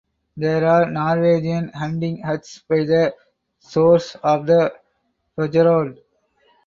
There 0.35 0.65
are 0.65 0.89
Norwegian 0.89 1.67
hunting 1.73 2.23
huts 2.23 2.63
by 2.67 2.85
the 2.85 3.13
shores 3.69 4.17
of 4.23 4.47
the 4.47 4.73
fjord. 5.35 5.99